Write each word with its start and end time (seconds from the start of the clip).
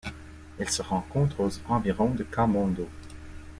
Elle 0.57 0.67
se 0.67 0.81
rencontre 0.81 1.41
aux 1.41 1.51
environs 1.71 2.09
de 2.09 2.23
Cambondo. 2.23 2.89